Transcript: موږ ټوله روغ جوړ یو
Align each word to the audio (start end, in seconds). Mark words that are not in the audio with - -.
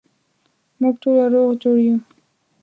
موږ 0.79 0.95
ټوله 1.01 1.25
روغ 1.33 1.49
جوړ 1.61 1.77
یو 1.85 1.97